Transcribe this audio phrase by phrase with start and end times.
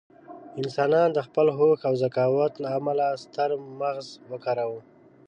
[0.59, 4.79] انسانان د خپل هوښ او ذکاوت له امله ستر مغز وکاروه.